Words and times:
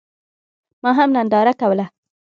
ما 0.83 0.91
هم 0.97 1.09
ننداره 1.17 1.53
کوله. 1.61 1.85